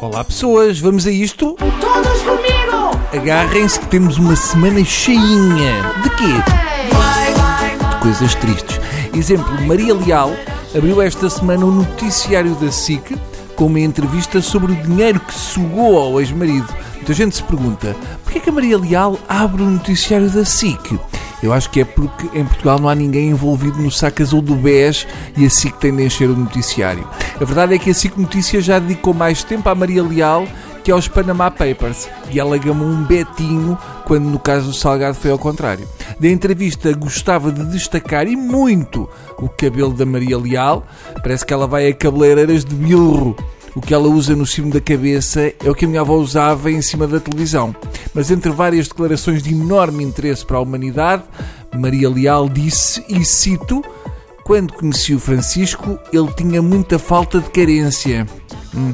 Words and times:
Olá 0.00 0.22
pessoas, 0.22 0.78
vamos 0.78 1.08
a 1.08 1.10
isto? 1.10 1.56
Todos 1.56 2.22
comigo! 2.22 3.00
Agarrem-se 3.12 3.80
que 3.80 3.86
temos 3.88 4.16
uma 4.16 4.36
semana 4.36 4.84
cheinha. 4.84 5.92
De 6.04 6.10
quê? 6.10 6.92
Vai, 6.92 7.32
vai, 7.34 7.76
vai! 7.76 7.90
De 7.90 7.96
coisas 8.02 8.34
tristes. 8.36 8.80
Exemplo, 9.12 9.60
Maria 9.66 9.92
Leal 9.92 10.30
abriu 10.72 11.02
esta 11.02 11.28
semana 11.28 11.66
o 11.66 11.72
noticiário 11.72 12.54
da 12.54 12.70
SIC 12.70 13.18
com 13.56 13.66
uma 13.66 13.80
entrevista 13.80 14.40
sobre 14.40 14.70
o 14.70 14.76
dinheiro 14.76 15.18
que 15.18 15.34
sugou 15.34 15.98
ao 15.98 16.20
ex-marido. 16.20 16.72
Muita 16.94 17.12
gente 17.12 17.34
se 17.34 17.42
pergunta, 17.42 17.96
porquê 18.22 18.38
que 18.38 18.50
a 18.50 18.52
Maria 18.52 18.78
Leal 18.78 19.18
abre 19.28 19.62
o 19.62 19.66
noticiário 19.66 20.30
da 20.30 20.44
SIC? 20.44 20.96
Eu 21.42 21.52
acho 21.52 21.70
que 21.70 21.80
é 21.80 21.84
porque 21.84 22.28
em 22.36 22.44
Portugal 22.44 22.78
não 22.78 22.88
há 22.88 22.94
ninguém 22.94 23.30
envolvido 23.30 23.80
no 23.80 23.90
saco 23.90 24.22
azul 24.22 24.42
do 24.42 24.56
BES 24.56 25.06
e 25.36 25.46
a 25.46 25.50
SIC 25.50 25.76
tem 25.78 25.94
de 25.94 26.04
encher 26.04 26.28
o 26.28 26.36
noticiário. 26.36 27.06
A 27.40 27.44
verdade 27.44 27.74
é 27.74 27.78
que 27.78 27.90
a 27.90 27.94
SIC 27.94 28.16
Notícias 28.16 28.64
já 28.64 28.78
dedicou 28.78 29.14
mais 29.14 29.44
tempo 29.44 29.68
à 29.68 29.74
Maria 29.74 30.02
Leal 30.02 30.46
que 30.82 30.92
aos 30.92 31.06
Panama 31.06 31.50
Papers 31.50 32.08
e 32.30 32.40
ela 32.40 32.56
gamou 32.56 32.88
um 32.88 33.04
betinho 33.04 33.76
quando 34.06 34.24
no 34.24 34.38
caso 34.38 34.68
do 34.68 34.74
Salgado 34.74 35.14
foi 35.14 35.30
ao 35.30 35.38
contrário. 35.38 35.86
Da 36.18 36.28
entrevista 36.28 36.90
gostava 36.94 37.52
de 37.52 37.64
destacar 37.66 38.26
e 38.26 38.34
muito 38.34 39.08
o 39.36 39.48
cabelo 39.48 39.92
da 39.92 40.06
Maria 40.06 40.38
Leal, 40.38 40.86
parece 41.22 41.44
que 41.44 41.52
ela 41.52 41.66
vai 41.66 41.88
a 41.88 41.94
cabeleireiras 41.94 42.64
de 42.64 42.74
bilro. 42.74 43.36
O 43.78 43.80
que 43.80 43.94
ela 43.94 44.08
usa 44.08 44.34
no 44.34 44.44
cimo 44.44 44.72
da 44.72 44.80
cabeça 44.80 45.40
é 45.64 45.70
o 45.70 45.74
que 45.74 45.84
a 45.84 45.88
minha 45.88 46.00
avó 46.00 46.16
usava 46.16 46.68
em 46.68 46.82
cima 46.82 47.06
da 47.06 47.20
televisão. 47.20 47.72
Mas 48.12 48.28
entre 48.28 48.50
várias 48.50 48.88
declarações 48.88 49.40
de 49.40 49.54
enorme 49.54 50.02
interesse 50.02 50.44
para 50.44 50.56
a 50.56 50.60
humanidade, 50.60 51.22
Maria 51.72 52.10
Leal 52.10 52.48
disse, 52.48 53.04
e 53.08 53.24
cito, 53.24 53.84
quando 54.42 54.72
conheci 54.72 55.14
o 55.14 55.20
Francisco, 55.20 55.96
ele 56.12 56.26
tinha 56.36 56.60
muita 56.60 56.98
falta 56.98 57.40
de 57.40 57.48
carência. 57.50 58.26
Hum, 58.74 58.92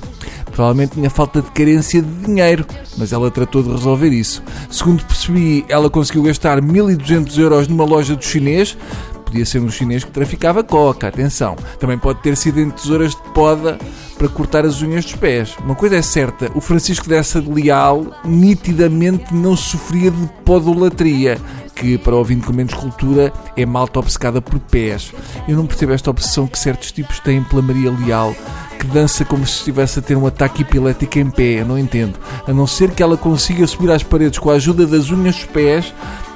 provavelmente 0.52 0.93
tinha 0.93 1.09
falta 1.09 1.41
de 1.41 1.51
carência 1.52 2.02
de 2.02 2.27
dinheiro, 2.27 2.66
mas 2.99 3.10
ela 3.10 3.30
tratou 3.30 3.62
de 3.62 3.71
resolver 3.71 4.10
isso. 4.10 4.43
Segundo 4.71 5.02
percebi, 5.07 5.65
ela 5.66 5.88
conseguiu 5.88 6.24
gastar 6.24 6.60
1200 6.60 7.38
euros 7.38 7.68
numa 7.68 7.87
loja 7.87 8.15
do 8.15 8.23
chinês. 8.23 8.77
Podia 9.24 9.46
ser 9.46 9.60
um 9.60 9.71
chinês 9.71 10.05
que 10.05 10.10
traficava 10.10 10.62
coca, 10.62 11.09
atenção. 11.09 11.57
Também 11.80 11.96
pode 11.96 12.21
ter 12.21 12.37
sido 12.37 12.60
em 12.60 12.68
tesouras 12.68 13.12
de 13.12 13.23
poda 13.32 13.79
para 14.16 14.29
cortar 14.29 14.65
as 14.65 14.80
unhas 14.82 15.04
dos 15.04 15.15
pés. 15.15 15.57
Uma 15.65 15.74
coisa 15.74 15.96
é 15.96 16.02
certa, 16.02 16.51
o 16.54 16.60
Francisco 16.60 17.09
dessa 17.09 17.40
de 17.40 17.51
Leal 17.51 18.07
nitidamente 18.24 19.34
não 19.34 19.56
sofria 19.56 20.10
de 20.10 20.26
podolatria, 20.45 21.38
que 21.74 21.98
para 21.98 22.15
o 22.15 22.18
ouvinte 22.18 22.46
com 22.46 22.52
menos 22.52 22.74
cultura 22.74 23.32
é 23.56 23.66
malta 23.66 23.98
obcecada 23.98 24.40
por 24.40 24.59
pés. 24.59 25.12
Eu 25.48 25.56
não 25.56 25.66
percebo 25.66 25.93
esta 25.93 26.10
obsessão 26.10 26.46
que 26.46 26.59
certos 26.59 26.93
tipos 26.93 27.18
têm 27.21 27.43
pela 27.43 27.62
Maria 27.62 27.90
Leal, 27.90 28.34
que 28.79 28.87
dança 28.87 29.24
como 29.24 29.46
se 29.46 29.59
estivesse 29.59 29.98
a 29.98 30.02
ter 30.02 30.16
um 30.16 30.26
ataque 30.26 30.62
epilético 30.62 31.18
em 31.18 31.30
pé, 31.30 31.60
eu 31.60 31.66
não 31.66 31.78
entendo. 31.78 32.18
A 32.46 32.52
não 32.52 32.66
ser 32.66 32.90
que 32.90 33.02
ela 33.02 33.16
consiga 33.16 33.66
subir 33.66 33.90
às 33.90 34.02
paredes 34.02 34.38
com 34.38 34.51
a 34.51 34.54
ajuda 34.54 34.87
das 34.87 35.10
unhas 35.10 35.34
dos 35.34 35.46
pés 35.46 35.93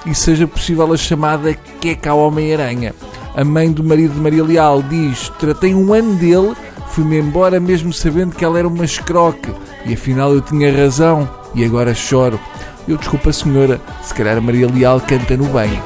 e 0.06 0.14
seja 0.14 0.46
possível 0.46 0.92
a 0.92 0.96
chamada 0.96 1.54
queca 1.80 2.10
ao 2.10 2.20
Homem-Aranha. 2.20 2.94
A 3.34 3.44
mãe 3.44 3.70
do 3.70 3.84
marido 3.84 4.14
de 4.14 4.20
Maria 4.20 4.42
Leal 4.42 4.82
diz: 4.82 5.28
Tratei 5.38 5.74
um 5.74 5.92
ano 5.92 6.14
dele, 6.16 6.54
fui-me 6.98 7.20
embora 7.20 7.60
mesmo 7.60 7.92
sabendo 7.92 8.34
que 8.34 8.44
ela 8.44 8.58
era 8.58 8.66
uma 8.66 8.84
escroque 8.84 9.54
e 9.86 9.94
afinal 9.94 10.34
eu 10.34 10.40
tinha 10.40 10.76
razão 10.76 11.30
e 11.54 11.64
agora 11.64 11.94
choro. 11.94 12.40
Eu 12.88 12.96
desculpa, 12.96 13.32
senhora, 13.32 13.80
se 14.02 14.12
calhar 14.12 14.36
a 14.36 14.40
Maria 14.40 14.66
Leal 14.66 15.00
canta 15.00 15.36
no 15.36 15.44
bem. 15.44 15.80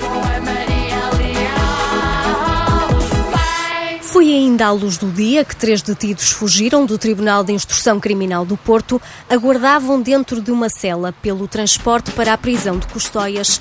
Foi 4.01 4.25
ainda 4.33 4.67
à 4.67 4.71
luz 4.71 4.97
do 4.97 5.11
dia 5.11 5.45
que 5.45 5.55
três 5.55 5.83
detidos 5.83 6.31
fugiram 6.31 6.87
do 6.87 6.97
Tribunal 6.97 7.45
de 7.45 7.53
Instrução 7.53 8.01
Criminal 8.01 8.47
do 8.47 8.57
Porto, 8.57 9.01
aguardavam 9.29 10.01
dentro 10.01 10.41
de 10.41 10.51
uma 10.51 10.71
cela 10.71 11.13
pelo 11.21 11.47
transporte 11.47 12.11
para 12.13 12.33
a 12.33 12.39
prisão 12.39 12.79
de 12.79 12.87
Custóias. 12.87 13.61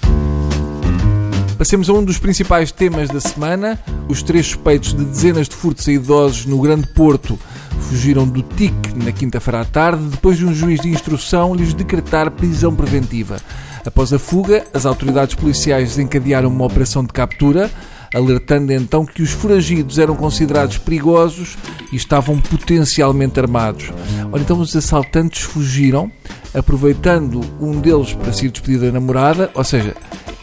Passemos 1.61 1.91
a 1.91 1.93
um 1.93 2.03
dos 2.03 2.17
principais 2.17 2.71
temas 2.71 3.07
da 3.07 3.19
semana. 3.19 3.79
Os 4.09 4.23
três 4.23 4.47
suspeitos 4.47 4.95
de 4.95 5.05
dezenas 5.05 5.47
de 5.47 5.55
furtos 5.55 5.87
a 5.87 5.91
idosos 5.91 6.47
no 6.47 6.59
Grande 6.59 6.87
Porto 6.87 7.37
fugiram 7.81 8.27
do 8.27 8.41
TIC 8.41 8.73
na 8.95 9.11
quinta-feira 9.11 9.61
à 9.61 9.65
tarde, 9.65 10.03
depois 10.05 10.39
de 10.39 10.45
um 10.47 10.55
juiz 10.55 10.81
de 10.81 10.89
instrução 10.89 11.53
lhes 11.53 11.71
decretar 11.75 12.31
prisão 12.31 12.75
preventiva. 12.75 13.37
Após 13.85 14.11
a 14.11 14.17
fuga, 14.17 14.65
as 14.73 14.87
autoridades 14.87 15.35
policiais 15.35 15.89
desencadearam 15.89 16.49
uma 16.49 16.65
operação 16.65 17.03
de 17.03 17.13
captura, 17.13 17.69
alertando 18.11 18.73
então 18.73 19.05
que 19.05 19.21
os 19.21 19.29
foragidos 19.29 19.99
eram 19.99 20.15
considerados 20.15 20.79
perigosos 20.79 21.59
e 21.91 21.95
estavam 21.95 22.41
potencialmente 22.41 23.39
armados. 23.39 23.91
Ora, 24.31 24.41
então 24.41 24.59
os 24.59 24.75
assaltantes 24.75 25.43
fugiram, 25.43 26.11
aproveitando 26.55 27.39
um 27.59 27.79
deles 27.79 28.13
para 28.13 28.33
se 28.33 28.49
despedir 28.49 28.79
da 28.79 28.91
namorada, 28.91 29.51
ou 29.53 29.63
seja, 29.63 29.95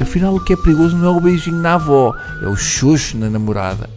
afinal 0.03 0.35
o 0.35 0.45
que 0.45 0.53
é 0.53 0.57
perigoso 0.57 0.97
não 0.97 1.15
é 1.15 1.17
o 1.17 1.21
beijinho 1.21 1.57
na 1.57 1.75
avó, 1.75 2.15
é 2.43 2.47
o 2.47 2.57
xoxo 2.57 3.17
na 3.17 3.29
namorada. 3.29 3.91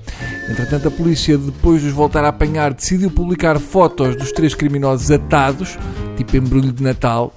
Entretanto, 0.50 0.88
a 0.88 0.91
polícia, 0.91 1.38
depois 1.38 1.81
de 1.81 1.88
os 1.88 1.94
voltar 1.94 2.23
a 2.25 2.29
apanhar, 2.29 2.73
decidiu 2.73 3.09
publicar 3.09 3.59
fotos 3.59 4.16
dos 4.16 4.31
três 4.31 4.53
criminosos 4.53 5.09
atados, 5.09 5.78
tipo 6.17 6.35
embrulho 6.35 6.72
de 6.72 6.84
Natal. 6.84 7.34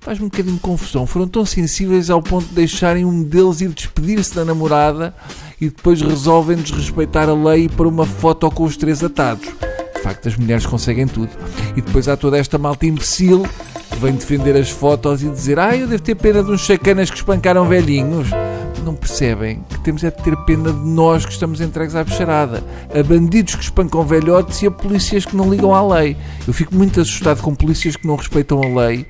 Faz-me 0.00 0.26
um 0.26 0.28
bocadinho 0.28 0.54
de 0.56 0.60
confusão. 0.60 1.06
Foram 1.06 1.26
tão 1.26 1.44
sensíveis 1.46 2.10
ao 2.10 2.22
ponto 2.22 2.46
de 2.46 2.54
deixarem 2.54 3.04
um 3.04 3.22
deles 3.22 3.60
ir 3.60 3.70
despedir-se 3.70 4.34
da 4.34 4.44
namorada 4.44 5.14
e 5.60 5.68
depois 5.68 6.00
resolvem 6.00 6.56
desrespeitar 6.56 7.28
a 7.28 7.34
lei 7.34 7.68
para 7.68 7.88
uma 7.88 8.04
foto 8.04 8.50
com 8.50 8.64
os 8.64 8.76
três 8.76 9.02
atados. 9.02 9.46
De 9.94 10.02
facto, 10.02 10.28
as 10.28 10.36
mulheres 10.36 10.66
conseguem 10.66 11.06
tudo. 11.06 11.30
E 11.74 11.80
depois 11.80 12.06
há 12.06 12.16
toda 12.16 12.38
esta 12.38 12.58
malta 12.58 12.86
imbecil 12.86 13.46
vem 13.98 14.14
defender 14.14 14.56
as 14.56 14.70
fotos 14.70 15.22
e 15.22 15.28
dizer 15.28 15.58
ah, 15.58 15.76
eu 15.76 15.86
devo 15.86 16.02
ter 16.02 16.14
pena 16.14 16.42
de 16.42 16.50
uns 16.50 16.60
chacanas 16.60 17.10
que 17.10 17.16
espancaram 17.16 17.66
velhinhos 17.66 18.28
não 18.84 18.94
percebem 18.94 19.64
que 19.68 19.80
temos 19.80 20.04
é 20.04 20.10
de 20.10 20.22
ter 20.22 20.36
pena 20.44 20.70
de 20.70 20.86
nós 20.86 21.24
que 21.24 21.32
estamos 21.32 21.60
entregues 21.60 21.96
à 21.96 22.04
bicharada, 22.04 22.62
a 22.94 23.02
bandidos 23.02 23.54
que 23.54 23.64
espancam 23.64 24.04
velhotes 24.04 24.62
e 24.62 24.66
a 24.66 24.70
polícias 24.70 25.24
que 25.24 25.34
não 25.34 25.50
ligam 25.50 25.74
à 25.74 25.86
lei. 25.98 26.16
Eu 26.46 26.52
fico 26.52 26.74
muito 26.74 27.00
assustado 27.00 27.40
com 27.40 27.54
polícias 27.54 27.96
que 27.96 28.06
não 28.06 28.16
respeitam 28.16 28.60
a 28.62 28.82
lei 28.82 29.06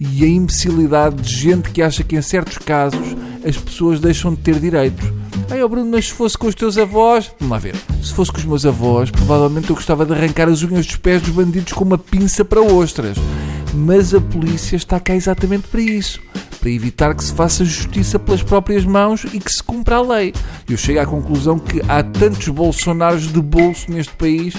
e 0.00 0.24
a 0.24 0.28
imbecilidade 0.28 1.16
de 1.16 1.28
gente 1.28 1.70
que 1.70 1.82
acha 1.82 2.02
que 2.02 2.16
em 2.16 2.22
certos 2.22 2.58
casos 2.58 3.16
as 3.46 3.56
pessoas 3.56 4.00
deixam 4.00 4.34
de 4.34 4.40
ter 4.40 4.58
direitos. 4.58 5.06
Ai, 5.50 5.62
oh 5.62 5.68
Bruno, 5.68 5.90
mas 5.90 6.06
se 6.06 6.12
fosse 6.12 6.36
com 6.36 6.46
os 6.46 6.54
teus 6.54 6.76
avós. 6.76 7.30
Vamos 7.38 7.52
lá 7.52 7.58
ver. 7.58 7.74
Se 8.02 8.12
fosse 8.12 8.30
com 8.30 8.38
os 8.38 8.44
meus 8.44 8.66
avós, 8.66 9.10
provavelmente 9.10 9.70
eu 9.70 9.76
gostava 9.76 10.04
de 10.04 10.12
arrancar 10.12 10.48
as 10.48 10.62
unhas 10.62 10.86
dos 10.86 10.96
pés 10.96 11.22
dos 11.22 11.30
bandidos 11.30 11.72
com 11.72 11.84
uma 11.84 11.98
pinça 11.98 12.44
para 12.44 12.60
ostras. 12.60 13.16
Mas 13.74 14.14
a 14.14 14.20
polícia 14.20 14.76
está 14.76 14.98
cá 14.98 15.14
exatamente 15.14 15.68
para 15.68 15.80
isso 15.80 16.20
para 16.58 16.70
evitar 16.70 17.14
que 17.14 17.24
se 17.24 17.32
faça 17.32 17.64
justiça 17.64 18.18
pelas 18.18 18.42
próprias 18.42 18.84
mãos 18.84 19.24
e 19.32 19.38
que 19.38 19.52
se 19.52 19.62
cumpra 19.62 19.96
a 19.96 20.02
lei. 20.02 20.34
Eu 20.68 20.76
chego 20.76 21.00
à 21.00 21.06
conclusão 21.06 21.58
que 21.58 21.80
há 21.88 22.02
tantos 22.02 22.48
bolsonaros 22.48 23.32
de 23.32 23.40
bolso 23.40 23.90
neste 23.90 24.12
país 24.14 24.54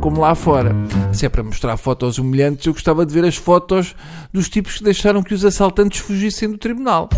como 0.00 0.20
lá 0.20 0.34
fora. 0.34 0.74
Se 1.12 1.26
é 1.26 1.28
para 1.28 1.42
mostrar 1.42 1.76
fotos 1.76 2.18
humilhantes, 2.18 2.66
eu 2.66 2.72
gostava 2.72 3.06
de 3.06 3.12
ver 3.12 3.24
as 3.24 3.36
fotos 3.36 3.94
dos 4.32 4.48
tipos 4.48 4.78
que 4.78 4.84
deixaram 4.84 5.22
que 5.22 5.34
os 5.34 5.44
assaltantes 5.44 6.00
fugissem 6.00 6.50
do 6.50 6.58
tribunal. 6.58 7.08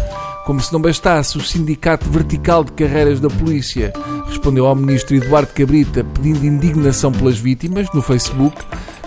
Como 0.44 0.61
se 0.61 0.72
não 0.72 0.82
bastasse, 0.82 1.38
o 1.38 1.41
Sindicato 1.41 2.09
Vertical 2.11 2.65
de 2.65 2.72
Carreiras 2.72 3.21
da 3.21 3.31
Polícia 3.31 3.93
respondeu 4.26 4.66
ao 4.66 4.75
ministro 4.75 5.16
Eduardo 5.16 5.53
Cabrita 5.55 6.05
pedindo 6.05 6.44
indignação 6.44 7.11
pelas 7.11 7.38
vítimas 7.38 7.87
no 7.94 8.03
Facebook, 8.03 8.62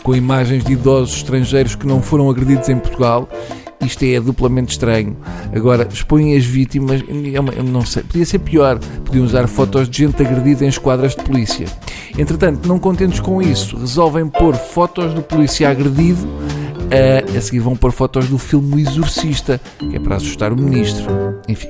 com 0.08 0.16
imagens 0.16 0.64
de 0.64 0.72
idosos 0.72 1.18
estrangeiros 1.18 1.76
que 1.76 1.86
não 1.86 2.02
foram 2.02 2.30
agredidos 2.30 2.70
em 2.70 2.80
Portugal 2.80 3.28
isto 3.82 4.04
é 4.06 4.20
duplamente 4.20 4.72
estranho. 4.72 5.16
Agora, 5.54 5.88
expõem 5.92 6.36
as 6.36 6.44
vítimas, 6.44 7.04
eu 7.08 7.64
não 7.64 7.86
sei, 7.86 8.04
podia 8.04 8.26
ser 8.26 8.40
pior, 8.40 8.80
podiam 9.06 9.24
usar 9.24 9.48
fotos 9.48 9.88
de 9.88 10.00
gente 10.00 10.22
agredida 10.22 10.66
em 10.66 10.68
esquadras 10.68 11.16
de 11.16 11.24
polícia. 11.24 11.68
Entretanto, 12.18 12.68
não 12.68 12.80
contentes 12.80 13.20
com 13.20 13.42
isso, 13.42 13.78
resolvem 13.78 14.28
pôr 14.28 14.56
fotos 14.56 15.14
do 15.14 15.22
polícia 15.22 15.70
agredido, 15.70 16.28
a, 16.90 17.38
a 17.38 17.42
seguir 17.42 17.60
vão 17.60 17.76
pôr 17.76 17.92
fotos 17.92 18.28
do 18.28 18.38
filme 18.38 18.76
O 18.76 18.80
Exorcista, 18.80 19.62
que 19.78 19.96
é 19.96 20.00
para 20.00 20.16
assustar 20.16 20.52
o 20.52 20.56
ministro. 20.56 21.06
Enfim. 21.48 21.70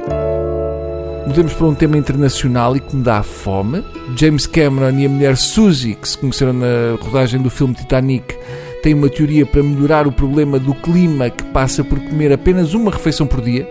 Mudamos 1.28 1.52
para 1.52 1.68
um 1.68 1.76
tema 1.76 1.98
internacional 1.98 2.78
e 2.78 2.80
que 2.80 2.96
me 2.96 3.04
dá 3.04 3.22
fome. 3.22 3.84
James 4.16 4.48
Cameron 4.48 4.98
e 4.98 5.06
a 5.06 5.10
mulher 5.10 5.36
Suzy, 5.36 5.94
que 5.94 6.08
se 6.08 6.18
conheceram 6.18 6.54
na 6.54 6.96
rodagem 7.02 7.42
do 7.42 7.50
filme 7.50 7.76
Titanic, 7.76 8.34
tem 8.82 8.94
uma 8.94 9.10
teoria 9.10 9.46
para 9.46 9.62
melhorar 9.62 10.08
o 10.08 10.12
problema 10.12 10.58
do 10.58 10.74
clima 10.74 11.30
que 11.30 11.44
passa 11.44 11.84
por 11.84 12.00
comer 12.00 12.32
apenas 12.32 12.74
uma 12.74 12.90
refeição 12.90 13.28
por 13.28 13.42
dia. 13.42 13.70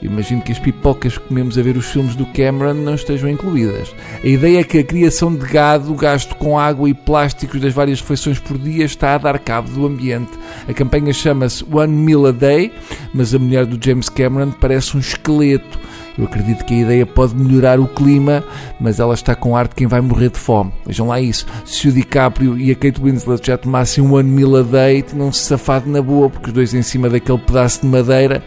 Imagino 0.00 0.42
que 0.42 0.52
as 0.52 0.60
pipocas 0.60 1.18
que 1.18 1.24
comemos 1.24 1.58
a 1.58 1.62
ver 1.62 1.76
os 1.76 1.86
filmes 1.86 2.14
do 2.14 2.24
Cameron 2.26 2.74
não 2.74 2.94
estejam 2.94 3.28
incluídas. 3.28 3.92
A 4.22 4.26
ideia 4.26 4.60
é 4.60 4.64
que 4.64 4.78
a 4.78 4.84
criação 4.84 5.34
de 5.34 5.44
gado, 5.44 5.92
gasto 5.94 6.36
com 6.36 6.56
água 6.56 6.88
e 6.88 6.94
plásticos 6.94 7.60
das 7.60 7.74
várias 7.74 8.00
refeições 8.00 8.38
por 8.38 8.56
dia 8.56 8.84
está 8.84 9.16
a 9.16 9.18
dar 9.18 9.40
cabo 9.40 9.68
do 9.70 9.86
ambiente. 9.86 10.30
A 10.68 10.72
campanha 10.72 11.12
chama-se 11.12 11.64
One 11.68 11.92
Meal 11.92 12.26
a 12.26 12.32
Day, 12.32 12.72
mas 13.12 13.34
a 13.34 13.40
mulher 13.40 13.66
do 13.66 13.84
James 13.84 14.08
Cameron 14.08 14.52
parece 14.52 14.96
um 14.96 15.00
esqueleto 15.00 15.82
Eu 16.18 16.24
acredito 16.24 16.64
que 16.64 16.74
a 16.74 16.78
ideia 16.78 17.06
pode 17.06 17.34
melhorar 17.34 17.80
o 17.80 17.86
clima, 17.86 18.44
mas 18.78 19.00
ela 19.00 19.14
está 19.14 19.34
com 19.34 19.56
ar 19.56 19.66
de 19.66 19.74
quem 19.74 19.86
vai 19.86 20.00
morrer 20.00 20.30
de 20.30 20.38
fome. 20.38 20.72
Vejam 20.86 21.08
lá 21.08 21.20
isso. 21.20 21.46
Se 21.64 21.88
o 21.88 21.92
DiCaprio 21.92 22.58
e 22.58 22.70
a 22.70 22.74
Kate 22.74 23.00
Winslet 23.00 23.46
já 23.46 23.56
tomassem 23.56 24.04
um 24.04 24.16
ano 24.16 24.28
mil 24.28 24.56
a 24.56 24.62
date, 24.62 25.16
não 25.16 25.32
se 25.32 25.42
safado 25.44 25.88
na 25.88 26.02
boa, 26.02 26.28
porque 26.28 26.48
os 26.48 26.52
dois 26.52 26.74
em 26.74 26.82
cima 26.82 27.08
daquele 27.08 27.38
pedaço 27.38 27.80
de 27.80 27.86
madeira, 27.86 28.42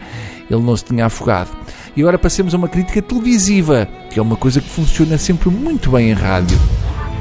ele 0.50 0.62
não 0.62 0.76
se 0.76 0.84
tinha 0.84 1.06
afogado. 1.06 1.50
E 1.96 2.02
agora 2.02 2.18
passemos 2.18 2.54
a 2.54 2.56
uma 2.56 2.68
crítica 2.68 3.02
televisiva, 3.02 3.88
que 4.10 4.18
é 4.18 4.22
uma 4.22 4.36
coisa 4.36 4.60
que 4.60 4.68
funciona 4.68 5.18
sempre 5.18 5.48
muito 5.48 5.90
bem 5.90 6.10
em 6.10 6.14
rádio. 6.14 6.58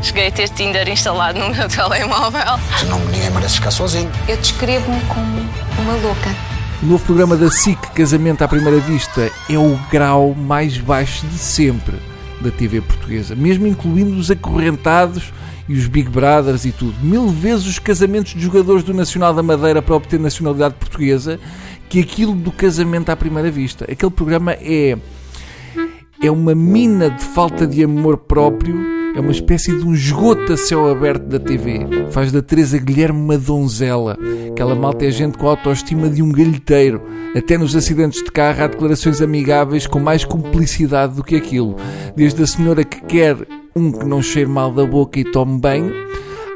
Cheguei 0.01 0.27
a 0.27 0.31
ter 0.31 0.50
Tinder 0.50 0.88
instalado 0.88 1.39
no 1.39 1.50
meu 1.50 1.68
telemóvel. 1.69 2.59
Senão 2.77 3.00
ninguém 3.06 3.31
merece 3.31 3.56
ficar 3.56 3.71
sozinho. 3.71 4.12
Eu 4.27 4.38
descrevo-me 4.38 5.00
como 5.01 5.39
uma 5.80 5.94
louca. 6.03 6.55
O 6.83 6.86
novo 6.86 7.04
programa 7.06 7.38
da 7.38 7.50
SIC, 7.50 7.80
Casamento 7.94 8.44
à 8.44 8.48
Primeira 8.48 8.80
Vista, 8.80 9.31
é 9.50 9.57
o 9.57 9.80
grau 9.89 10.36
mais 10.36 10.77
baixo 10.77 11.25
de 11.25 11.38
sempre 11.38 11.95
da 12.42 12.51
TV 12.51 12.81
portuguesa, 12.81 13.33
mesmo 13.33 13.66
incluindo 13.66 14.18
os 14.18 14.30
acorrentados 14.30 15.31
e 15.69 15.74
os 15.74 15.88
Big 15.88 16.10
Brothers 16.10 16.66
e 16.66 16.72
tudo. 16.72 16.94
Mil 17.01 17.27
vezes 17.27 17.66
os 17.66 17.80
casamentos 17.80 18.33
de 18.33 18.42
jogadores 18.42 18.83
do 18.83 18.94
Nacional 18.94 19.33
da 19.33 19.42
Madeira 19.42 19.81
para 19.81 19.95
obter 19.95 20.19
nacionalidade 20.19 20.75
portuguesa 20.75 21.39
que 21.88 22.00
aquilo 22.00 22.36
do 22.36 22.51
Casamento 22.51 23.10
à 23.10 23.16
Primeira 23.16 23.50
Vista. 23.50 23.86
Aquele 23.89 24.12
programa 24.12 24.51
é. 24.54 24.98
é 26.22 26.30
uma 26.30 26.54
mina 26.54 27.10
de 27.10 27.24
falta 27.24 27.66
de 27.66 27.83
amor 27.83 28.18
próprio 28.18 28.94
é 29.15 29.19
uma 29.19 29.31
espécie 29.31 29.75
de 29.75 29.85
um 29.85 29.94
esgoto 29.94 30.51
a 30.51 30.57
céu 30.57 30.89
aberto 30.91 31.23
da 31.23 31.39
TV. 31.39 31.88
Faz 32.12 32.33
da 32.33 32.41
Teresa 32.41 32.77
Guilherme 32.77 33.17
uma 33.17 33.38
donzela. 33.38 34.17
Aquela 34.51 34.75
malta 34.75 35.06
é 35.06 35.12
gente 35.12 35.38
com 35.38 35.47
a 35.47 35.51
autoestima 35.51 36.09
de 36.09 36.21
um 36.21 36.29
galheteiro. 36.31 37.01
Até 37.33 37.57
nos 37.57 37.75
acidentes 37.75 38.21
de 38.21 38.29
carro 38.29 38.63
há 38.63 38.67
declarações 38.67 39.21
amigáveis 39.21 39.88
com 39.88 40.00
mais 40.00 40.25
cumplicidade 40.25 41.15
do 41.15 41.23
que 41.23 41.38
aquilo. 41.38 41.77
Desde 42.15 42.44
a 42.44 42.47
senhora 42.47 42.83
que 42.83 43.01
quer 43.06 43.38
um 43.73 43.91
que 43.91 44.06
não 44.06 44.21
cheire 44.21 44.50
mal 44.50 44.71
da 44.71 44.85
boca 44.85 45.17
e 45.17 45.23
tome 45.23 45.59
bem, 45.59 45.91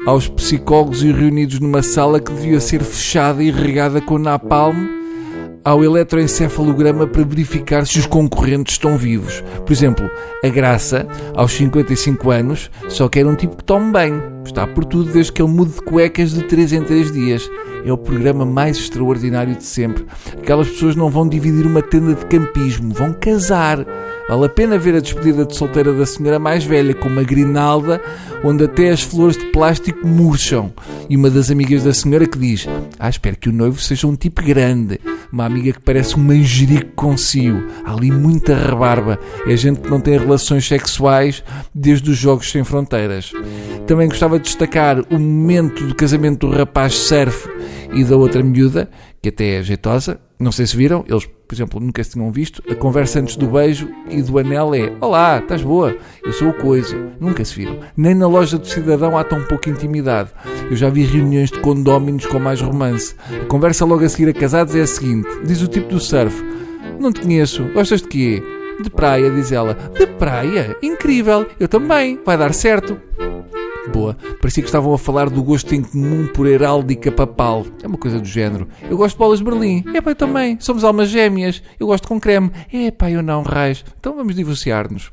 aos 0.06 0.28
psicólogos 0.28 1.02
reunidos 1.02 1.60
numa 1.60 1.82
sala 1.82 2.20
que 2.20 2.32
devia 2.32 2.60
ser 2.60 2.82
fechada 2.82 3.42
e 3.42 3.50
regada 3.50 4.02
com 4.02 4.18
napalm, 4.18 4.99
ao 5.64 5.84
eletroencefalograma 5.84 7.06
para 7.06 7.24
verificar 7.24 7.86
se 7.86 7.98
os 7.98 8.06
concorrentes 8.06 8.74
estão 8.74 8.96
vivos. 8.96 9.42
Por 9.64 9.72
exemplo, 9.72 10.10
a 10.42 10.48
Graça, 10.48 11.06
aos 11.34 11.52
55 11.52 12.30
anos, 12.30 12.70
só 12.88 13.08
quer 13.08 13.26
um 13.26 13.34
tipo 13.34 13.56
que 13.56 13.64
tome 13.64 13.92
bem. 13.92 14.22
Está 14.44 14.66
por 14.66 14.84
tudo 14.84 15.12
desde 15.12 15.32
que 15.32 15.42
ele 15.42 15.52
mude 15.52 15.72
de 15.72 15.82
cuecas 15.82 16.32
de 16.32 16.42
3 16.44 16.72
em 16.72 16.82
3 16.82 17.12
dias. 17.12 17.50
É 17.84 17.92
o 17.92 17.96
programa 17.96 18.44
mais 18.44 18.78
extraordinário 18.78 19.54
de 19.54 19.64
sempre. 19.64 20.04
Aquelas 20.36 20.68
pessoas 20.68 20.96
não 20.96 21.08
vão 21.08 21.28
dividir 21.28 21.66
uma 21.66 21.82
tenda 21.82 22.14
de 22.14 22.26
campismo, 22.26 22.92
vão 22.92 23.12
casar. 23.12 23.86
Vale 24.28 24.44
a 24.44 24.48
pena 24.48 24.78
ver 24.78 24.94
a 24.94 25.00
despedida 25.00 25.44
de 25.44 25.56
solteira 25.56 25.92
da 25.92 26.06
senhora 26.06 26.38
mais 26.38 26.64
velha 26.64 26.94
com 26.94 27.08
uma 27.08 27.22
grinalda 27.22 28.00
onde 28.44 28.64
até 28.64 28.90
as 28.90 29.02
flores 29.02 29.36
de 29.36 29.46
plástico 29.46 30.06
murcham. 30.06 30.72
E 31.08 31.16
uma 31.16 31.30
das 31.30 31.50
amigas 31.50 31.84
da 31.84 31.92
senhora 31.92 32.26
que 32.26 32.38
diz: 32.38 32.68
Ah, 32.98 33.08
espero 33.08 33.36
que 33.36 33.48
o 33.48 33.52
noivo 33.52 33.80
seja 33.80 34.06
um 34.06 34.16
tipo 34.16 34.42
grande. 34.42 35.00
Uma 35.32 35.44
amiga 35.44 35.72
que 35.72 35.80
parece 35.80 36.16
um 36.16 36.22
manjerico 36.22 36.90
com 36.96 37.16
cio. 37.16 37.66
Há 37.84 37.92
ali 37.92 38.10
muita 38.10 38.54
rebarba. 38.54 39.18
É 39.46 39.56
gente 39.56 39.80
que 39.80 39.90
não 39.90 40.00
tem 40.00 40.18
relações 40.18 40.66
sexuais 40.66 41.44
desde 41.74 42.10
os 42.10 42.16
Jogos 42.16 42.50
Sem 42.50 42.64
Fronteiras. 42.64 43.32
Também 43.86 44.08
gostava 44.08 44.38
de 44.38 44.44
destacar 44.44 45.00
o 45.10 45.18
momento 45.18 45.84
do 45.86 45.94
casamento 45.94 46.46
do 46.46 46.56
rapaz 46.56 46.94
surf 46.94 47.48
e 47.92 48.04
da 48.04 48.16
outra 48.16 48.42
miúda, 48.42 48.88
que 49.20 49.28
até 49.28 49.58
é 49.58 49.62
jeitosa. 49.62 50.20
Não 50.38 50.50
sei 50.50 50.66
se 50.66 50.76
viram, 50.76 51.04
eles, 51.06 51.26
por 51.26 51.54
exemplo, 51.54 51.80
nunca 51.80 52.02
se 52.02 52.12
tinham 52.12 52.30
visto. 52.32 52.62
A 52.70 52.74
conversa 52.74 53.20
antes 53.20 53.36
do 53.36 53.46
beijo 53.46 53.88
e 54.08 54.22
do 54.22 54.38
anel 54.38 54.74
é: 54.74 54.92
Olá, 55.00 55.38
estás 55.38 55.62
boa? 55.62 55.96
Eu 56.24 56.32
sou 56.32 56.48
o 56.48 56.54
coiso. 56.54 56.96
Nunca 57.20 57.44
se 57.44 57.54
viram. 57.54 57.78
Nem 57.96 58.14
na 58.14 58.26
loja 58.26 58.56
do 58.56 58.66
cidadão 58.66 59.18
há 59.18 59.24
tão 59.24 59.42
pouca 59.44 59.68
intimidade. 59.68 60.30
Eu 60.70 60.76
já 60.76 60.88
vi 60.88 61.04
reuniões 61.04 61.50
de 61.50 61.58
condóminos 61.58 62.26
com 62.26 62.38
mais 62.38 62.60
romance. 62.60 63.16
A 63.42 63.44
conversa 63.46 63.84
logo 63.84 64.04
a 64.04 64.08
seguir 64.08 64.30
a 64.30 64.32
casados 64.32 64.74
é 64.76 64.82
a 64.82 64.86
seguinte: 64.86 65.28
diz 65.44 65.60
o 65.60 65.66
tipo 65.66 65.88
do 65.88 65.98
surf: 65.98 66.42
Não 67.00 67.12
te 67.12 67.22
conheço, 67.22 67.64
gostas 67.74 68.00
de 68.00 68.08
quê? 68.08 68.42
De 68.80 68.88
praia, 68.88 69.30
diz 69.30 69.50
ela. 69.50 69.76
De 69.98 70.06
praia? 70.06 70.76
Incrível! 70.80 71.44
Eu 71.58 71.66
também. 71.66 72.20
Vai 72.24 72.38
dar 72.38 72.54
certo. 72.54 72.96
Boa. 73.88 74.16
Parecia 74.40 74.62
que 74.62 74.68
estavam 74.68 74.92
a 74.92 74.98
falar 74.98 75.30
do 75.30 75.42
gosto 75.42 75.74
em 75.74 75.82
comum 75.82 76.26
por 76.28 76.46
heráldica 76.46 77.10
papal. 77.10 77.66
É 77.82 77.86
uma 77.86 77.96
coisa 77.96 78.20
do 78.20 78.26
género. 78.26 78.68
Eu 78.88 78.96
gosto 78.96 79.14
de 79.14 79.18
bolas 79.18 79.38
de 79.38 79.44
Berlim. 79.44 79.84
É 79.94 80.00
pá, 80.00 80.10
eu 80.10 80.14
também. 80.14 80.58
Somos 80.60 80.84
almas 80.84 81.08
gêmeas. 81.08 81.62
Eu 81.78 81.86
gosto 81.86 82.06
com 82.06 82.20
creme. 82.20 82.50
É 82.72 82.90
pá, 82.90 83.10
eu 83.10 83.22
não, 83.22 83.42
raios. 83.42 83.84
Então 83.98 84.14
vamos 84.14 84.34
divorciar-nos. 84.34 85.10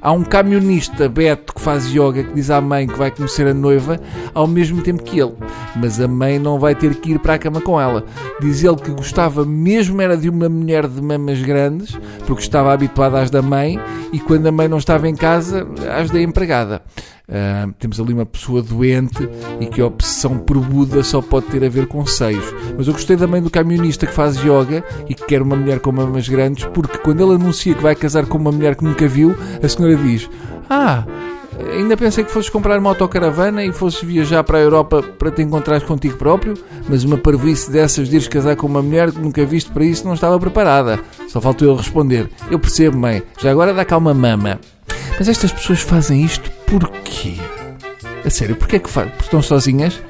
Há 0.00 0.12
um 0.12 0.24
camionista, 0.24 1.08
Beto, 1.08 1.54
que 1.54 1.60
faz 1.60 1.90
yoga, 1.90 2.22
que 2.22 2.34
diz 2.34 2.50
à 2.50 2.60
mãe 2.60 2.86
que 2.86 2.98
vai 2.98 3.10
conhecer 3.10 3.46
a 3.46 3.54
noiva 3.54 4.00
ao 4.34 4.46
mesmo 4.46 4.82
tempo 4.82 5.02
que 5.02 5.18
ele. 5.20 5.34
Mas 5.74 6.00
a 6.00 6.08
mãe 6.08 6.38
não 6.38 6.58
vai 6.58 6.74
ter 6.74 6.94
que 6.96 7.12
ir 7.12 7.18
para 7.18 7.34
a 7.34 7.38
cama 7.38 7.60
com 7.60 7.80
ela. 7.80 8.04
Diz 8.40 8.62
ele 8.62 8.76
que 8.76 8.90
gostava 8.90 9.44
mesmo 9.44 10.00
era 10.00 10.16
de 10.16 10.28
uma 10.28 10.48
mulher 10.48 10.86
de 10.86 11.00
mamas 11.00 11.40
grandes, 11.40 11.98
porque 12.26 12.42
estava 12.42 12.72
habituada 12.72 13.20
às 13.20 13.30
da 13.30 13.42
mãe, 13.42 13.78
e 14.12 14.18
quando 14.20 14.46
a 14.46 14.52
mãe 14.52 14.68
não 14.68 14.78
estava 14.78 15.08
em 15.08 15.14
casa, 15.14 15.66
às 15.94 16.10
da 16.10 16.20
empregada. 16.20 16.82
Uh, 17.28 17.72
temos 17.80 17.98
ali 17.98 18.12
uma 18.12 18.24
pessoa 18.24 18.62
doente 18.62 19.28
e 19.58 19.66
que 19.66 19.80
a 19.80 19.86
obsessão 19.86 20.38
por 20.38 20.60
Buda 20.60 21.02
só 21.02 21.20
pode 21.20 21.46
ter 21.46 21.64
a 21.64 21.68
ver 21.68 21.88
com 21.88 22.06
seios. 22.06 22.44
Mas 22.78 22.86
eu 22.86 22.92
gostei 22.92 23.16
também 23.16 23.42
do 23.42 23.50
camionista 23.50 24.06
que 24.06 24.12
faz 24.12 24.36
yoga 24.36 24.84
e 25.08 25.14
que 25.14 25.26
quer 25.26 25.42
uma 25.42 25.56
mulher 25.56 25.80
com 25.80 25.90
mamas 25.90 26.28
grandes, 26.28 26.64
porque 26.66 26.98
quando 26.98 27.24
ele 27.24 27.34
anuncia 27.34 27.74
que 27.74 27.82
vai 27.82 27.96
casar 27.96 28.26
com 28.26 28.38
uma 28.38 28.52
mulher 28.52 28.76
que 28.76 28.84
nunca 28.84 29.08
viu, 29.08 29.34
a 29.60 29.68
senhora 29.68 29.96
diz: 29.96 30.30
Ah, 30.70 31.04
ainda 31.76 31.96
pensei 31.96 32.22
que 32.22 32.30
fosses 32.30 32.48
comprar 32.48 32.78
uma 32.78 32.90
autocaravana 32.90 33.64
e 33.64 33.72
fosses 33.72 34.02
viajar 34.02 34.44
para 34.44 34.58
a 34.58 34.62
Europa 34.62 35.02
para 35.02 35.32
te 35.32 35.42
encontrares 35.42 35.82
contigo 35.82 36.16
próprio, 36.16 36.54
mas 36.88 37.02
uma 37.02 37.18
parvoíce 37.18 37.72
dessas 37.72 38.08
de 38.08 38.14
ires 38.14 38.28
casar 38.28 38.54
com 38.54 38.68
uma 38.68 38.82
mulher 38.82 39.10
que 39.10 39.18
nunca 39.18 39.44
viste 39.44 39.72
para 39.72 39.84
isso 39.84 40.06
não 40.06 40.14
estava 40.14 40.38
preparada. 40.38 41.00
Só 41.26 41.40
faltou 41.40 41.66
ele 41.66 41.76
responder: 41.76 42.30
Eu 42.48 42.60
percebo, 42.60 42.96
mãe, 42.96 43.20
já 43.40 43.50
agora 43.50 43.74
dá 43.74 43.84
cá 43.84 43.96
uma 43.96 44.14
mama. 44.14 44.60
Mas 45.18 45.28
estas 45.28 45.50
pessoas 45.50 45.80
fazem 45.80 46.22
isto 46.22 46.55
porquê? 46.66 47.34
A 48.24 48.30
sério, 48.30 48.56
porquê 48.56 48.76
é 48.76 48.78
que 48.78 48.90
fazem? 48.90 49.10
Porque 49.10 49.24
estão 49.24 49.40
sozinhas? 49.40 50.02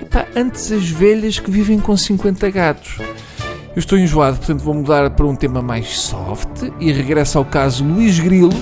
Epá, 0.00 0.26
antes 0.36 0.70
as 0.70 0.88
velhas 0.88 1.38
que 1.38 1.50
vivem 1.50 1.80
com 1.80 1.96
50 1.96 2.50
gatos. 2.50 2.98
Eu 3.74 3.78
estou 3.78 3.98
enjoado, 3.98 4.36
portanto 4.36 4.60
vou 4.60 4.74
mudar 4.74 5.08
para 5.10 5.26
um 5.26 5.34
tema 5.34 5.62
mais 5.62 5.98
soft 5.98 6.70
e 6.78 6.92
regresso 6.92 7.38
ao 7.38 7.44
caso 7.44 7.82
Luís 7.82 8.18
Grilo. 8.18 8.52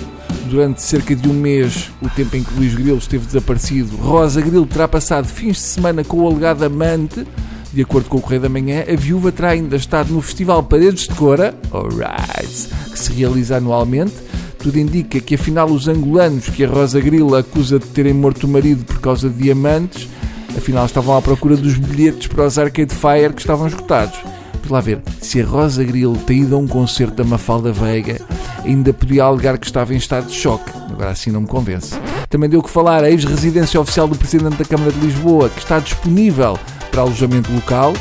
Durante 0.48 0.82
cerca 0.82 1.14
de 1.14 1.28
um 1.28 1.32
mês, 1.32 1.90
o 2.00 2.08
tempo 2.08 2.36
em 2.36 2.42
que 2.42 2.54
Luís 2.54 2.74
Grilo 2.74 2.98
esteve 2.98 3.26
desaparecido, 3.26 3.96
Rosa 3.96 4.40
Grilo 4.40 4.66
terá 4.66 4.86
passado 4.88 5.26
fins 5.26 5.56
de 5.56 5.62
semana 5.62 6.04
com 6.04 6.18
o 6.18 6.28
alegado 6.28 6.64
amante. 6.64 7.26
De 7.72 7.82
acordo 7.82 8.08
com 8.08 8.18
o 8.18 8.20
Correio 8.20 8.42
da 8.42 8.48
Manhã, 8.48 8.84
a 8.88 8.96
viúva 8.96 9.30
terá 9.30 9.50
ainda 9.50 9.76
estado 9.76 10.12
no 10.12 10.20
Festival 10.20 10.62
Paredes 10.62 11.06
de 11.06 11.14
Cora, 11.14 11.54
alright, 11.72 12.68
que 12.90 12.98
se 12.98 13.12
realiza 13.12 13.58
anualmente, 13.58 14.14
tudo 14.62 14.78
indica 14.78 15.20
que 15.20 15.34
afinal 15.34 15.68
os 15.70 15.88
angolanos 15.88 16.48
que 16.48 16.64
a 16.64 16.68
Rosa 16.68 17.00
Grilo 17.00 17.34
acusa 17.34 17.78
de 17.78 17.86
terem 17.86 18.12
morto 18.12 18.44
o 18.44 18.48
marido 18.48 18.84
por 18.84 19.00
causa 19.00 19.28
de 19.28 19.42
diamantes, 19.42 20.08
afinal 20.56 20.84
estavam 20.84 21.16
à 21.16 21.22
procura 21.22 21.56
dos 21.56 21.76
bilhetes 21.76 22.26
para 22.26 22.46
os 22.46 22.58
Arcade 22.58 22.94
Fire 22.94 23.32
que 23.32 23.40
estavam 23.40 23.66
esgotados. 23.66 24.18
Vamos 24.54 24.70
lá 24.70 24.80
ver, 24.80 25.00
se 25.20 25.40
a 25.40 25.44
Rosa 25.46 25.82
Grilo 25.82 26.16
tem 26.18 26.42
ido 26.42 26.54
a 26.54 26.58
um 26.58 26.68
concerto 26.68 27.14
da 27.16 27.24
Mafalda 27.24 27.72
Veiga, 27.72 28.20
ainda 28.64 28.92
podia 28.92 29.24
alegar 29.24 29.58
que 29.58 29.66
estava 29.66 29.94
em 29.94 29.96
estado 29.96 30.26
de 30.26 30.34
choque. 30.34 30.70
Agora 30.90 31.10
assim 31.10 31.30
não 31.30 31.40
me 31.40 31.46
convence. 31.46 31.94
Também 32.28 32.48
deu 32.48 32.62
que 32.62 32.70
falar 32.70 33.02
a 33.02 33.10
ex-residência 33.10 33.80
oficial 33.80 34.06
do 34.06 34.16
Presidente 34.16 34.56
da 34.56 34.64
Câmara 34.64 34.92
de 34.92 35.00
Lisboa, 35.00 35.48
que 35.48 35.58
está 35.58 35.78
disponível 35.78 36.58
para 36.90 37.00
alojamento 37.00 37.50
local 37.52 37.94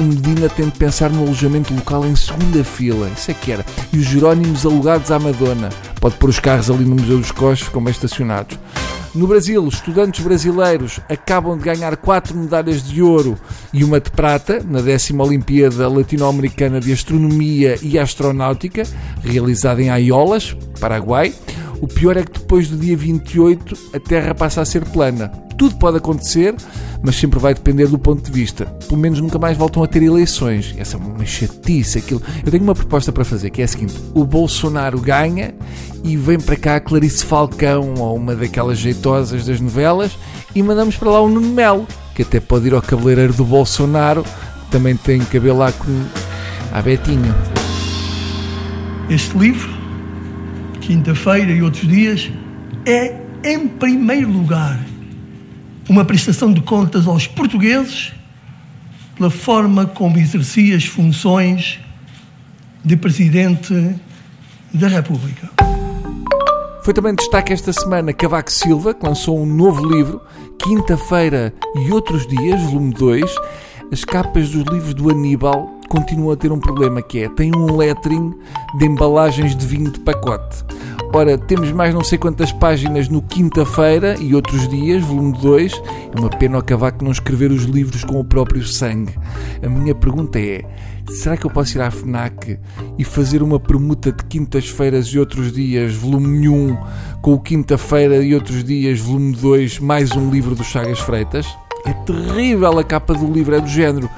o 0.00 0.02
Medina 0.02 0.48
tem 0.48 0.66
de 0.66 0.78
pensar 0.78 1.10
no 1.10 1.24
alojamento 1.24 1.74
local 1.74 2.06
em 2.06 2.16
segunda 2.16 2.64
fila. 2.64 3.10
Isso 3.14 3.30
é 3.30 3.34
que 3.34 3.52
era. 3.52 3.64
E 3.92 3.98
os 3.98 4.06
Jerónimos 4.06 4.64
alugados 4.64 5.10
à 5.10 5.18
Madonna. 5.18 5.68
Pode 6.00 6.16
pôr 6.16 6.30
os 6.30 6.40
carros 6.40 6.70
ali 6.70 6.84
no 6.84 6.96
Museu 6.96 7.18
dos 7.18 7.30
Coches, 7.30 7.68
como 7.68 7.88
é 7.88 7.92
estacionados. 7.92 8.58
No 9.14 9.26
Brasil, 9.26 9.66
estudantes 9.66 10.24
brasileiros 10.24 11.00
acabam 11.08 11.58
de 11.58 11.64
ganhar 11.64 11.96
quatro 11.96 12.36
medalhas 12.36 12.82
de 12.82 13.02
ouro 13.02 13.36
e 13.72 13.82
uma 13.82 14.00
de 14.00 14.08
prata 14.08 14.64
na 14.64 14.80
décima 14.80 15.24
Olimpíada 15.24 15.88
Latino-Americana 15.88 16.80
de 16.80 16.92
Astronomia 16.92 17.76
e 17.82 17.98
Astronáutica, 17.98 18.84
realizada 19.22 19.82
em 19.82 19.90
Aiolas, 19.90 20.56
Paraguai. 20.78 21.34
O 21.80 21.88
pior 21.88 22.16
é 22.16 22.22
que 22.22 22.38
depois 22.38 22.68
do 22.68 22.76
dia 22.76 22.96
28 22.96 23.76
a 23.94 23.98
Terra 23.98 24.32
passa 24.32 24.60
a 24.60 24.64
ser 24.64 24.84
plana. 24.84 25.28
Tudo 25.58 25.74
pode 25.76 25.96
acontecer, 25.96 26.54
mas 27.02 27.16
sempre 27.16 27.38
vai 27.38 27.54
depender 27.54 27.86
do 27.86 27.98
ponto 27.98 28.22
de 28.22 28.30
vista. 28.30 28.66
Pelo 28.88 29.00
menos 29.00 29.20
nunca 29.20 29.38
mais 29.38 29.56
voltam 29.56 29.82
a 29.82 29.86
ter 29.86 30.02
eleições. 30.02 30.74
Essa 30.78 30.96
é 30.96 31.00
uma 31.00 31.24
chatice. 31.24 31.98
Aquilo. 31.98 32.22
Eu 32.44 32.50
tenho 32.50 32.62
uma 32.62 32.74
proposta 32.74 33.12
para 33.12 33.24
fazer, 33.24 33.50
que 33.50 33.62
é 33.62 33.64
a 33.64 33.68
seguinte: 33.68 33.94
o 34.14 34.24
Bolsonaro 34.24 35.00
ganha 35.00 35.54
e 36.04 36.16
vem 36.16 36.38
para 36.38 36.56
cá 36.56 36.76
a 36.76 36.80
Clarice 36.80 37.24
Falcão 37.24 37.94
ou 37.98 38.16
uma 38.16 38.34
daquelas 38.34 38.78
jeitosas 38.78 39.44
das 39.44 39.60
novelas 39.60 40.16
e 40.54 40.62
mandamos 40.62 40.96
para 40.96 41.10
lá 41.10 41.20
o 41.20 41.28
Nuno 41.28 41.48
Melo, 41.48 41.86
que 42.14 42.22
até 42.22 42.40
pode 42.40 42.66
ir 42.66 42.74
ao 42.74 42.82
cabeleireiro 42.82 43.32
do 43.32 43.44
Bolsonaro, 43.44 44.24
também 44.70 44.96
tem 44.96 45.20
cabelo 45.20 45.58
lá 45.58 45.70
com 45.72 46.04
a 46.72 46.82
Betinho. 46.82 47.34
Este 49.08 49.36
livro 49.36 49.80
quinta-feira 50.90 51.52
e 51.52 51.62
outros 51.62 51.86
dias, 51.86 52.32
é, 52.84 53.14
em 53.44 53.68
primeiro 53.68 54.28
lugar, 54.28 54.76
uma 55.88 56.04
prestação 56.04 56.52
de 56.52 56.60
contas 56.60 57.06
aos 57.06 57.26
portugueses 57.26 58.12
pela 59.16 59.30
forma 59.30 59.86
como 59.86 60.18
exercia 60.18 60.76
as 60.76 60.84
funções 60.84 61.78
de 62.84 62.96
Presidente 62.96 63.94
da 64.72 64.88
República. 64.88 65.50
Foi 66.82 66.94
também 66.94 67.14
destaque 67.14 67.52
esta 67.52 67.72
semana 67.72 68.12
Cavaco 68.12 68.50
Silva, 68.50 68.94
que 68.94 69.06
lançou 69.06 69.38
um 69.38 69.44
novo 69.44 69.84
livro, 69.84 70.22
Quinta-feira 70.58 71.52
e 71.76 71.92
Outros 71.92 72.26
Dias, 72.26 72.60
volume 72.62 72.94
2. 72.94 73.34
As 73.92 74.04
capas 74.04 74.50
dos 74.50 74.64
livros 74.72 74.94
do 74.94 75.10
Aníbal 75.10 75.80
continuam 75.88 76.32
a 76.32 76.36
ter 76.36 76.50
um 76.50 76.58
problema 76.58 77.02
que 77.02 77.18
é, 77.24 77.28
tem 77.28 77.54
um 77.54 77.76
lettering 77.76 78.32
de 78.78 78.86
embalagens 78.86 79.54
de 79.54 79.66
vinho 79.66 79.90
de 79.90 80.00
pacote. 80.00 80.64
Ora, 81.12 81.36
temos 81.36 81.72
mais 81.72 81.92
não 81.92 82.04
sei 82.04 82.16
quantas 82.16 82.52
páginas 82.52 83.08
no 83.08 83.20
Quinta-feira 83.20 84.14
e 84.20 84.32
Outros 84.32 84.68
Dias, 84.68 85.02
volume 85.02 85.36
2. 85.38 85.82
É 86.14 86.20
uma 86.20 86.30
pena 86.30 86.56
o 86.56 86.62
Cavaco 86.62 87.04
não 87.04 87.10
escrever 87.10 87.50
os 87.50 87.64
livros 87.64 88.04
com 88.04 88.20
o 88.20 88.24
próprio 88.24 88.64
sangue. 88.64 89.12
A 89.60 89.68
minha 89.68 89.92
pergunta 89.92 90.38
é, 90.38 90.64
será 91.08 91.36
que 91.36 91.44
eu 91.44 91.50
posso 91.50 91.76
ir 91.76 91.80
à 91.80 91.90
FNAC 91.90 92.60
e 92.96 93.02
fazer 93.02 93.42
uma 93.42 93.58
permuta 93.58 94.12
de 94.12 94.24
Quintas-feiras 94.24 95.08
e 95.08 95.18
Outros 95.18 95.52
Dias, 95.52 95.94
volume 95.94 96.48
1, 96.48 96.78
com 97.20 97.34
o 97.34 97.40
Quinta-feira 97.40 98.22
e 98.22 98.32
Outros 98.32 98.62
Dias, 98.62 99.00
volume 99.00 99.32
2, 99.32 99.80
mais 99.80 100.12
um 100.12 100.30
livro 100.30 100.54
do 100.54 100.62
Chagas 100.62 101.00
Freitas? 101.00 101.44
É 101.86 101.92
terrível 101.92 102.78
a 102.78 102.84
capa 102.84 103.14
do 103.14 103.26
livro, 103.26 103.56
é 103.56 103.60
do 103.60 103.68
género. 103.68 104.08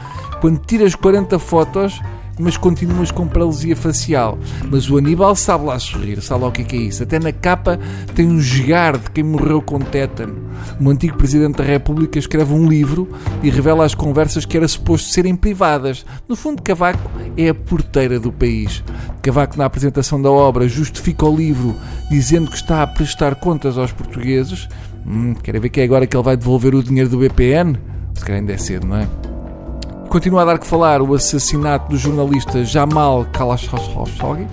Quando 0.42 0.58
tiras 0.58 0.94
40 0.94 1.38
fotos, 1.38 1.98
mas 2.38 2.56
continuas 2.56 3.10
com 3.10 3.26
paralisia 3.26 3.76
facial. 3.76 4.38
Mas 4.70 4.90
o 4.90 4.96
Aníbal 4.96 5.34
sabe 5.36 5.66
lá 5.66 5.78
sorrir, 5.78 6.20
sabe 6.22 6.42
lá 6.42 6.48
o 6.48 6.52
que 6.52 6.62
é, 6.62 6.64
que 6.64 6.76
é 6.76 6.80
isso. 6.80 7.02
Até 7.02 7.18
na 7.18 7.32
capa 7.32 7.78
tem 8.14 8.26
um 8.26 8.40
jogar 8.40 8.98
de 8.98 9.10
quem 9.10 9.24
morreu 9.24 9.60
com 9.60 9.78
tétano. 9.78 10.50
Um 10.80 10.90
antigo 10.90 11.16
Presidente 11.16 11.56
da 11.56 11.64
República 11.64 12.18
escreve 12.18 12.52
um 12.52 12.68
livro 12.68 13.08
e 13.42 13.50
revela 13.50 13.84
as 13.84 13.94
conversas 13.94 14.44
que 14.44 14.56
era 14.56 14.66
suposto 14.66 15.10
serem 15.10 15.36
privadas. 15.36 16.04
No 16.28 16.36
fundo, 16.36 16.62
Cavaco 16.62 17.10
é 17.36 17.48
a 17.48 17.54
porteira 17.54 18.18
do 18.18 18.32
país. 18.32 18.82
Cavaco, 19.20 19.58
na 19.58 19.64
apresentação 19.64 20.20
da 20.20 20.30
obra, 20.30 20.68
justifica 20.68 21.26
o 21.26 21.36
livro 21.36 21.76
dizendo 22.10 22.50
que 22.50 22.56
está 22.56 22.82
a 22.82 22.86
prestar 22.86 23.36
contas 23.36 23.78
aos 23.78 23.92
portugueses. 23.92 24.68
Hum, 25.06 25.34
querem 25.34 25.60
ver 25.60 25.68
que 25.68 25.80
é 25.80 25.84
agora 25.84 26.06
que 26.06 26.16
ele 26.16 26.24
vai 26.24 26.36
devolver 26.36 26.74
o 26.74 26.82
dinheiro 26.82 27.08
do 27.08 27.18
BPN? 27.18 27.76
Se 28.14 28.24
calhar 28.24 28.40
ainda 28.40 28.52
é 28.52 28.58
cedo, 28.58 28.86
não 28.86 28.96
é? 28.96 29.08
Continua 30.12 30.42
a 30.42 30.44
dar 30.44 30.58
que 30.58 30.66
falar 30.66 31.00
o 31.00 31.14
assassinato 31.14 31.88
do 31.88 31.96
jornalista 31.96 32.62
Jamal 32.66 33.24
Khashoggi 33.32 34.46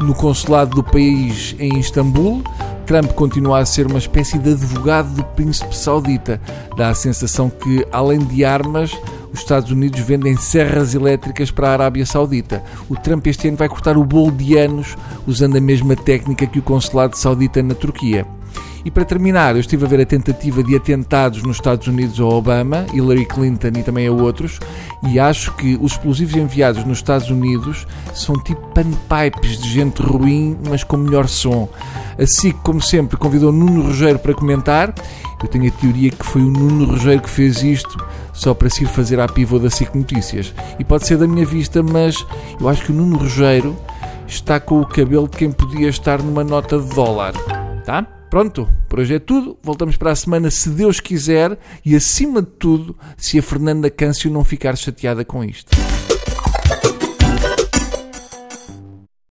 no 0.00 0.12
consulado 0.16 0.74
do 0.74 0.82
país 0.82 1.54
em 1.60 1.78
Istambul. 1.78 2.42
Trump 2.86 3.12
continua 3.12 3.60
a 3.60 3.64
ser 3.64 3.86
uma 3.86 4.00
espécie 4.00 4.36
de 4.36 4.50
advogado 4.50 5.08
do 5.14 5.22
príncipe 5.22 5.76
saudita. 5.76 6.40
Dá 6.76 6.88
a 6.88 6.94
sensação 6.94 7.48
que, 7.48 7.86
além 7.92 8.18
de 8.18 8.44
armas, 8.44 8.98
os 9.32 9.38
Estados 9.38 9.70
Unidos 9.70 10.00
vendem 10.00 10.36
serras 10.36 10.92
elétricas 10.92 11.52
para 11.52 11.68
a 11.68 11.72
Arábia 11.72 12.04
Saudita. 12.04 12.64
O 12.88 12.96
Trump 12.96 13.28
este 13.28 13.46
ano 13.46 13.56
vai 13.56 13.68
cortar 13.68 13.96
o 13.96 14.02
bolo 14.02 14.32
de 14.32 14.58
anos 14.58 14.96
usando 15.24 15.56
a 15.56 15.60
mesma 15.60 15.94
técnica 15.94 16.48
que 16.48 16.58
o 16.58 16.62
consulado 16.62 17.16
saudita 17.16 17.62
na 17.62 17.76
Turquia. 17.76 18.26
E 18.84 18.90
para 18.90 19.04
terminar, 19.04 19.56
eu 19.56 19.60
estive 19.60 19.84
a 19.84 19.88
ver 19.88 20.00
a 20.00 20.06
tentativa 20.06 20.62
de 20.62 20.76
atentados 20.76 21.42
nos 21.42 21.56
Estados 21.56 21.88
Unidos 21.88 22.20
ao 22.20 22.30
Obama, 22.30 22.86
Hillary 22.94 23.26
Clinton 23.26 23.72
e 23.78 23.82
também 23.82 24.06
a 24.06 24.12
outros, 24.12 24.60
e 25.10 25.18
acho 25.18 25.52
que 25.56 25.76
os 25.80 25.92
explosivos 25.92 26.36
enviados 26.36 26.84
nos 26.84 26.98
Estados 26.98 27.28
Unidos 27.28 27.86
são 28.14 28.34
tipo 28.44 28.60
panpipes 28.68 29.58
de 29.58 29.68
gente 29.68 30.00
ruim, 30.00 30.56
mas 30.68 30.84
com 30.84 30.96
melhor 30.96 31.26
som. 31.26 31.68
A 32.18 32.26
SIC, 32.26 32.56
como 32.62 32.80
sempre, 32.80 33.16
convidou 33.16 33.52
Nuno 33.52 33.82
Rogério 33.82 34.18
para 34.18 34.32
comentar. 34.32 34.94
Eu 35.42 35.48
tenho 35.48 35.68
a 35.68 35.70
teoria 35.70 36.10
que 36.10 36.24
foi 36.24 36.42
o 36.42 36.50
Nuno 36.50 36.86
Rogério 36.86 37.20
que 37.20 37.28
fez 37.28 37.62
isto 37.62 37.98
só 38.32 38.54
para 38.54 38.70
se 38.70 38.84
ir 38.84 38.86
fazer 38.86 39.20
à 39.20 39.26
pivô 39.26 39.58
da 39.58 39.68
SIC 39.68 39.94
Notícias. 39.94 40.54
E 40.78 40.84
pode 40.84 41.06
ser 41.06 41.18
da 41.18 41.26
minha 41.26 41.44
vista, 41.44 41.82
mas 41.82 42.24
eu 42.60 42.68
acho 42.68 42.84
que 42.84 42.92
o 42.92 42.94
Nuno 42.94 43.18
Rogério 43.18 43.76
está 44.26 44.58
com 44.58 44.80
o 44.80 44.86
cabelo 44.86 45.28
de 45.28 45.36
quem 45.36 45.50
podia 45.50 45.88
estar 45.88 46.22
numa 46.22 46.44
nota 46.44 46.78
de 46.78 46.88
dólar. 46.94 47.34
Tá? 47.84 48.06
Pronto, 48.36 48.68
por 48.86 49.00
hoje 49.00 49.14
é 49.14 49.18
tudo. 49.18 49.56
Voltamos 49.62 49.96
para 49.96 50.10
a 50.10 50.14
semana, 50.14 50.50
se 50.50 50.68
Deus 50.68 51.00
quiser, 51.00 51.58
e 51.82 51.96
acima 51.96 52.42
de 52.42 52.48
tudo, 52.48 52.94
se 53.16 53.38
a 53.38 53.42
Fernanda 53.42 53.88
Câncio 53.88 54.30
não 54.30 54.44
ficar 54.44 54.76
chateada 54.76 55.24
com 55.24 55.42
isto. 55.42 55.74